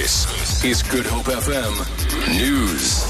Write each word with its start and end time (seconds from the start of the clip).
This 0.00 0.64
is 0.64 0.82
Good 0.82 1.04
Hope 1.04 1.26
FM 1.26 1.74
News. 2.38 3.04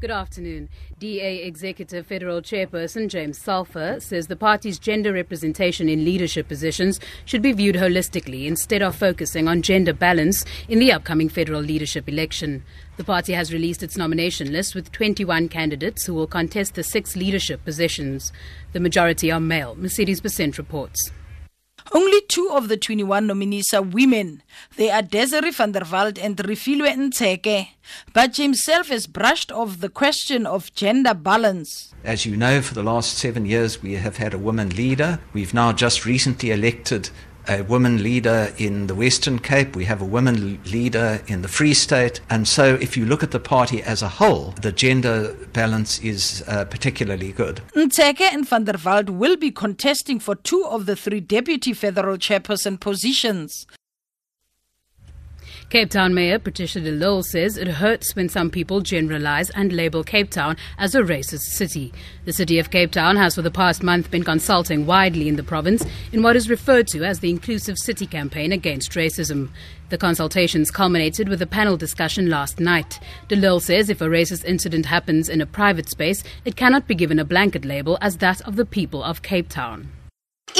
Good 0.00 0.10
afternoon. 0.10 0.70
DA 0.98 1.42
Executive 1.42 2.06
Federal 2.06 2.40
Chairperson 2.40 3.08
James 3.08 3.36
Selfe 3.36 4.00
says 4.02 4.28
the 4.28 4.34
party's 4.34 4.78
gender 4.78 5.12
representation 5.12 5.90
in 5.90 6.06
leadership 6.06 6.48
positions 6.48 7.00
should 7.26 7.42
be 7.42 7.52
viewed 7.52 7.74
holistically 7.74 8.46
instead 8.46 8.80
of 8.80 8.96
focusing 8.96 9.46
on 9.46 9.60
gender 9.60 9.92
balance 9.92 10.46
in 10.68 10.78
the 10.78 10.90
upcoming 10.90 11.28
federal 11.28 11.60
leadership 11.60 12.08
election. 12.08 12.64
The 12.96 13.04
party 13.04 13.34
has 13.34 13.52
released 13.52 13.82
its 13.82 13.98
nomination 13.98 14.52
list 14.52 14.74
with 14.74 14.90
21 14.92 15.50
candidates 15.50 16.06
who 16.06 16.14
will 16.14 16.26
contest 16.26 16.76
the 16.76 16.82
six 16.82 17.14
leadership 17.14 17.62
positions. 17.62 18.32
The 18.72 18.80
majority 18.80 19.30
are 19.30 19.38
male. 19.38 19.74
Mercedes 19.74 20.22
Besent 20.22 20.56
reports. 20.56 21.12
Only 21.92 22.20
two 22.28 22.50
of 22.52 22.68
the 22.68 22.76
21 22.76 23.26
nominees 23.26 23.72
are 23.72 23.82
women. 23.82 24.42
They 24.76 24.90
are 24.90 25.02
Desiree 25.02 25.50
van 25.52 25.72
der 25.72 25.84
Walt 25.90 26.18
and 26.18 26.36
Refilwe 26.36 26.94
Ntsekhe. 26.94 27.68
But 28.12 28.36
himself 28.36 28.88
has 28.88 29.06
brushed 29.06 29.50
off 29.50 29.80
the 29.80 29.88
question 29.88 30.46
of 30.46 30.74
gender 30.74 31.14
balance. 31.14 31.94
As 32.04 32.26
you 32.26 32.36
know, 32.36 32.60
for 32.60 32.74
the 32.74 32.82
last 32.82 33.16
seven 33.16 33.46
years, 33.46 33.82
we 33.82 33.94
have 33.94 34.18
had 34.18 34.34
a 34.34 34.38
woman 34.38 34.70
leader. 34.70 35.18
We've 35.32 35.54
now 35.54 35.72
just 35.72 36.04
recently 36.04 36.50
elected 36.50 37.10
a 37.48 37.62
woman 37.62 38.02
leader 38.02 38.52
in 38.58 38.86
the 38.86 38.94
Western 38.94 39.38
Cape, 39.38 39.74
we 39.74 39.84
have 39.86 40.02
a 40.02 40.04
woman 40.04 40.60
leader 40.64 41.20
in 41.26 41.42
the 41.42 41.48
Free 41.48 41.74
State, 41.74 42.20
and 42.28 42.46
so 42.46 42.74
if 42.80 42.96
you 42.96 43.06
look 43.06 43.22
at 43.22 43.30
the 43.30 43.40
party 43.40 43.82
as 43.82 44.02
a 44.02 44.08
whole, 44.08 44.54
the 44.60 44.72
gender 44.72 45.34
balance 45.52 45.98
is 46.00 46.44
uh, 46.46 46.64
particularly 46.64 47.32
good. 47.32 47.60
Ntsekhe 47.74 48.20
and 48.32 48.48
van 48.48 48.64
der 48.64 48.76
Walt 48.84 49.10
will 49.10 49.36
be 49.36 49.50
contesting 49.50 50.20
for 50.20 50.34
two 50.34 50.64
of 50.66 50.86
the 50.86 50.96
three 50.96 51.20
deputy 51.20 51.72
federal 51.72 52.16
chairperson 52.18 52.78
positions. 52.78 53.66
Cape 55.70 55.90
Town 55.90 56.14
Mayor 56.14 56.38
Patricia 56.38 56.80
de 56.80 56.90
Lille 56.90 57.22
says 57.22 57.58
it 57.58 57.68
hurts 57.68 58.16
when 58.16 58.30
some 58.30 58.48
people 58.48 58.80
generalize 58.80 59.50
and 59.50 59.70
label 59.70 60.02
Cape 60.02 60.30
Town 60.30 60.56
as 60.78 60.94
a 60.94 61.02
racist 61.02 61.40
city. 61.40 61.92
The 62.24 62.32
city 62.32 62.58
of 62.58 62.70
Cape 62.70 62.90
Town 62.90 63.16
has 63.16 63.34
for 63.34 63.42
the 63.42 63.50
past 63.50 63.82
month 63.82 64.10
been 64.10 64.24
consulting 64.24 64.86
widely 64.86 65.28
in 65.28 65.36
the 65.36 65.42
province 65.42 65.84
in 66.10 66.22
what 66.22 66.36
is 66.36 66.48
referred 66.48 66.88
to 66.88 67.04
as 67.04 67.20
the 67.20 67.28
Inclusive 67.28 67.76
City 67.76 68.06
campaign 68.06 68.50
against 68.50 68.92
racism. 68.92 69.50
The 69.90 69.98
consultations 69.98 70.70
culminated 70.70 71.28
with 71.28 71.42
a 71.42 71.46
panel 71.46 71.76
discussion 71.76 72.30
last 72.30 72.58
night. 72.58 72.98
De 73.28 73.36
Lille 73.36 73.60
says 73.60 73.90
if 73.90 74.00
a 74.00 74.06
racist 74.06 74.46
incident 74.46 74.86
happens 74.86 75.28
in 75.28 75.42
a 75.42 75.46
private 75.46 75.90
space, 75.90 76.24
it 76.46 76.56
cannot 76.56 76.88
be 76.88 76.94
given 76.94 77.18
a 77.18 77.26
blanket 77.26 77.66
label 77.66 77.98
as 78.00 78.16
that 78.16 78.40
of 78.48 78.56
the 78.56 78.64
people 78.64 79.04
of 79.04 79.20
Cape 79.20 79.50
Town. 79.50 79.92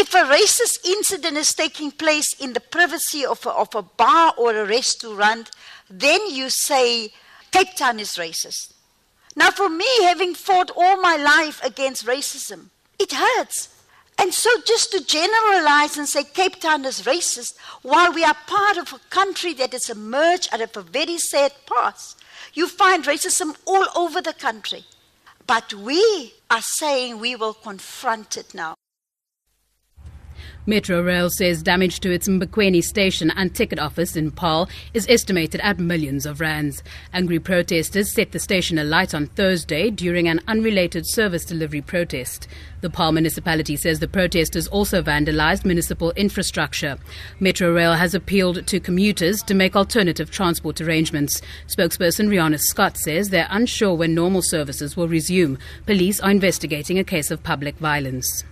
If 0.09 0.15
a 0.15 0.25
racist 0.25 0.87
incident 0.87 1.37
is 1.37 1.53
taking 1.53 1.91
place 1.91 2.33
in 2.41 2.55
the 2.55 2.61
privacy 2.61 3.27
of 3.27 3.45
a, 3.45 3.51
of 3.51 3.75
a 3.75 3.83
bar 3.83 4.33
or 4.39 4.57
a 4.57 4.65
restaurant, 4.65 5.51
then 5.91 6.31
you 6.31 6.49
say 6.49 7.13
Cape 7.51 7.75
Town 7.77 8.01
is 8.01 8.13
racist. 8.13 8.73
Now, 9.37 9.51
for 9.51 9.69
me, 9.69 9.85
having 10.05 10.33
fought 10.33 10.71
all 10.75 10.99
my 11.03 11.17
life 11.17 11.63
against 11.63 12.07
racism, 12.07 12.71
it 12.99 13.13
hurts. 13.13 13.69
And 14.17 14.33
so, 14.33 14.49
just 14.65 14.93
to 14.93 15.05
generalize 15.05 15.99
and 15.99 16.09
say 16.09 16.25
Cape 16.25 16.59
Town 16.59 16.87
is 16.87 17.03
racist, 17.03 17.59
while 17.83 18.11
we 18.11 18.25
are 18.25 18.37
part 18.47 18.79
of 18.79 18.95
a 18.95 19.11
country 19.11 19.53
that 19.53 19.73
has 19.73 19.91
emerged 19.91 20.49
out 20.55 20.63
of 20.63 20.75
a 20.75 20.81
very 20.81 21.19
sad 21.19 21.53
past, 21.67 22.19
you 22.55 22.67
find 22.67 23.05
racism 23.05 23.55
all 23.67 23.85
over 23.95 24.23
the 24.23 24.33
country. 24.33 24.87
But 25.47 25.75
we 25.75 26.33
are 26.51 26.63
saying 26.63 27.19
we 27.19 27.37
will 27.37 27.53
confront 27.53 28.39
it 28.39 28.55
now. 28.55 28.75
Metro 30.67 31.01
Rail 31.01 31.31
says 31.31 31.63
damage 31.63 32.01
to 32.01 32.13
its 32.13 32.29
Mbekweni 32.29 32.83
station 32.83 33.31
and 33.31 33.55
ticket 33.55 33.79
office 33.79 34.17
in 34.17 34.31
Paarl 34.31 34.69
is 34.93 35.07
estimated 35.09 35.61
at 35.63 35.79
millions 35.79 36.27
of 36.27 36.41
rands. 36.41 36.83
Angry 37.13 37.39
protesters 37.39 38.13
set 38.13 38.33
the 38.33 38.39
station 38.39 38.79
alight 38.79 39.15
on 39.15 39.27
Thursday 39.29 39.91
during 39.91 40.29
an 40.29 40.41
unrelated 40.47 41.07
service 41.07 41.45
delivery 41.45 41.81
protest. 41.81 42.49
The 42.83 42.91
Paarl 42.91 43.13
municipality 43.13 43.77
says 43.77 43.99
the 43.99 44.09
protesters 44.09 44.69
also 44.69 45.03
vandalized 45.03 45.65
municipal 45.65 46.13
infrastructure. 46.13 46.99
Metro 47.41 47.73
Rail 47.73 47.95
has 47.95 48.15
appealed 48.15 48.67
to 48.67 48.79
commuters 48.79 49.43
to 49.45 49.55
make 49.55 49.75
alternative 49.75 50.31
transport 50.31 50.81
arrangements. 50.81 51.41
Spokesperson 51.67 52.29
Riana 52.29 52.61
Scott 52.61 52.99
says 52.99 53.31
they're 53.31 53.49
unsure 53.51 53.95
when 53.95 54.15
normal 54.15 54.43
services 54.43 54.97
will 54.97 55.09
resume. 55.09 55.59
Police 55.87 56.21
are 56.21 56.31
investigating 56.31 56.99
a 56.99 57.05
case 57.05 57.31
of 57.31 57.43
public 57.43 57.77
violence. 57.79 58.45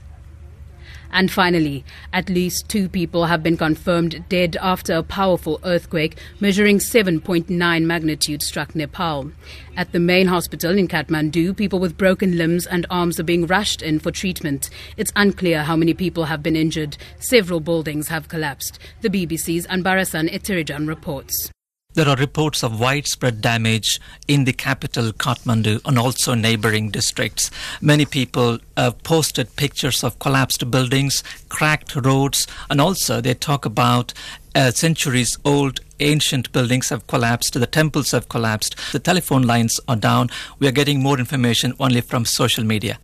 And 1.12 1.30
finally, 1.30 1.84
at 2.12 2.28
least 2.28 2.68
two 2.68 2.88
people 2.88 3.26
have 3.26 3.42
been 3.42 3.56
confirmed 3.56 4.24
dead 4.28 4.56
after 4.60 4.94
a 4.94 5.02
powerful 5.02 5.60
earthquake 5.64 6.18
measuring 6.40 6.78
7.9 6.78 7.84
magnitude 7.84 8.42
struck 8.42 8.74
Nepal. 8.74 9.30
At 9.76 9.92
the 9.92 10.00
main 10.00 10.26
hospital 10.26 10.76
in 10.76 10.88
Kathmandu, 10.88 11.56
people 11.56 11.78
with 11.78 11.98
broken 11.98 12.36
limbs 12.36 12.66
and 12.66 12.86
arms 12.90 13.20
are 13.20 13.24
being 13.24 13.46
rushed 13.46 13.82
in 13.82 13.98
for 13.98 14.10
treatment. 14.10 14.70
It's 14.96 15.12
unclear 15.16 15.62
how 15.64 15.76
many 15.76 15.94
people 15.94 16.24
have 16.24 16.42
been 16.42 16.56
injured. 16.56 16.96
Several 17.18 17.60
buildings 17.60 18.08
have 18.08 18.28
collapsed. 18.28 18.78
The 19.02 19.10
BBC's 19.10 19.66
Anbarasan 19.66 20.32
Ethirajan 20.32 20.88
reports. 20.88 21.50
There 21.96 22.10
are 22.10 22.16
reports 22.16 22.62
of 22.62 22.78
widespread 22.78 23.40
damage 23.40 24.02
in 24.28 24.44
the 24.44 24.52
capital, 24.52 25.12
Kathmandu, 25.14 25.80
and 25.86 25.98
also 25.98 26.34
neighboring 26.34 26.90
districts. 26.90 27.50
Many 27.80 28.04
people 28.04 28.58
have 28.76 29.02
posted 29.02 29.56
pictures 29.56 30.04
of 30.04 30.18
collapsed 30.18 30.70
buildings, 30.70 31.24
cracked 31.48 31.96
roads, 31.96 32.46
and 32.68 32.82
also 32.82 33.22
they 33.22 33.32
talk 33.32 33.64
about 33.64 34.12
uh, 34.54 34.72
centuries 34.72 35.38
old 35.42 35.80
ancient 35.98 36.52
buildings 36.52 36.90
have 36.90 37.06
collapsed, 37.06 37.54
the 37.54 37.66
temples 37.66 38.10
have 38.10 38.28
collapsed, 38.28 38.76
the 38.92 38.98
telephone 38.98 39.44
lines 39.44 39.80
are 39.88 39.96
down. 39.96 40.28
We 40.58 40.68
are 40.68 40.72
getting 40.72 41.02
more 41.02 41.18
information 41.18 41.72
only 41.80 42.02
from 42.02 42.26
social 42.26 42.64
media. 42.64 42.98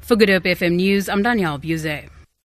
For 0.00 0.16
Good 0.16 0.30
Hope 0.30 0.44
FM 0.44 0.76
News, 0.76 1.10
I'm 1.10 1.22
Danielle 1.22 1.58
Buse. 1.58 2.15